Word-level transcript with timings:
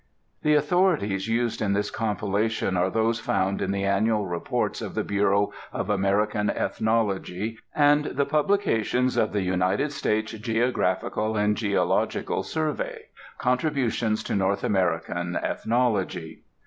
The 0.41 0.55
authorities 0.55 1.27
used 1.27 1.61
in 1.61 1.73
this 1.73 1.91
compilation 1.91 2.75
are 2.75 2.89
those 2.89 3.19
found 3.19 3.61
in 3.61 3.69
the 3.71 3.83
annual 3.83 4.25
reports 4.25 4.81
of 4.81 4.95
the 4.95 5.03
Bureau 5.03 5.51
of 5.71 5.91
American 5.91 6.49
Ethnology 6.49 7.59
and 7.75 8.05
the 8.05 8.25
Publications 8.25 9.15
of 9.15 9.31
the 9.31 9.43
United 9.43 9.91
States 9.93 10.31
Geographical 10.31 11.37
and 11.37 11.55
Geological 11.55 12.41
Survey: 12.41 13.03
contributions 13.37 14.23
to 14.23 14.35
North 14.35 14.63
American 14.63 15.35
Ethnology. 15.35 16.45